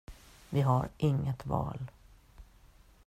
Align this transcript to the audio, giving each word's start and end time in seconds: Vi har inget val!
Vi 0.49 0.59
har 0.61 0.89
inget 0.97 1.45
val! 1.45 1.89